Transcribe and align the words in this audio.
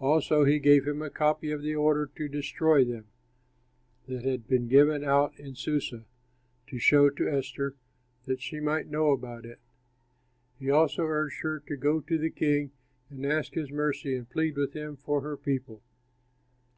Also 0.00 0.44
he 0.44 0.58
gave 0.58 0.86
him 0.88 1.02
a 1.02 1.10
copy 1.10 1.50
of 1.50 1.60
the 1.60 1.74
order 1.74 2.06
to 2.14 2.28
destroy 2.30 2.82
them, 2.82 3.04
that 4.08 4.24
had 4.24 4.48
been 4.48 4.68
given 4.68 5.04
out 5.04 5.38
in 5.38 5.54
Susa, 5.54 6.06
to 6.68 6.78
show 6.78 7.10
to 7.10 7.28
Esther 7.28 7.76
that 8.24 8.40
she 8.40 8.58
might 8.58 8.88
know 8.88 9.10
about 9.12 9.44
it. 9.44 9.58
He 10.58 10.70
also 10.70 11.02
urged 11.02 11.42
her 11.42 11.60
to 11.60 11.76
go 11.76 12.00
to 12.00 12.16
the 12.16 12.30
king 12.30 12.70
and 13.10 13.26
ask 13.26 13.52
his 13.52 13.70
mercy 13.70 14.16
and 14.16 14.30
plead 14.30 14.56
with 14.56 14.72
him 14.72 14.96
for 14.96 15.20
her 15.20 15.36
people. 15.36 15.82